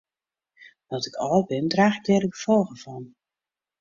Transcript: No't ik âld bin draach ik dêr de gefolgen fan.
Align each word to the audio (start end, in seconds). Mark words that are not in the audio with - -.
No't 0.89 1.09
ik 1.09 1.19
âld 1.29 1.45
bin 1.49 1.69
draach 1.73 1.97
ik 1.99 2.03
dêr 2.07 2.23
de 2.23 2.29
gefolgen 2.35 2.77
fan. 2.83 3.03